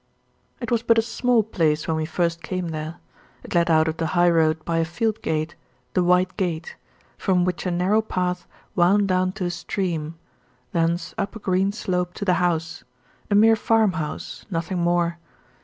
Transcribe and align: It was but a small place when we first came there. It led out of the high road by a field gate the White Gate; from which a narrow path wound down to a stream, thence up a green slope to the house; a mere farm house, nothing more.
It 0.59 0.71
was 0.71 0.81
but 0.81 0.97
a 0.97 1.01
small 1.03 1.43
place 1.43 1.87
when 1.87 1.95
we 1.95 2.07
first 2.07 2.41
came 2.41 2.69
there. 2.69 2.95
It 3.43 3.53
led 3.53 3.69
out 3.69 3.87
of 3.87 3.97
the 3.97 4.07
high 4.17 4.31
road 4.31 4.65
by 4.65 4.77
a 4.79 4.83
field 4.83 5.21
gate 5.21 5.53
the 5.93 6.03
White 6.03 6.35
Gate; 6.37 6.75
from 7.19 7.45
which 7.45 7.67
a 7.67 7.69
narrow 7.69 8.01
path 8.01 8.47
wound 8.75 9.07
down 9.07 9.31
to 9.33 9.45
a 9.45 9.51
stream, 9.51 10.15
thence 10.71 11.13
up 11.19 11.35
a 11.35 11.39
green 11.39 11.71
slope 11.71 12.15
to 12.15 12.25
the 12.25 12.33
house; 12.41 12.83
a 13.29 13.35
mere 13.35 13.55
farm 13.55 13.91
house, 13.91 14.43
nothing 14.49 14.79
more. 14.79 15.19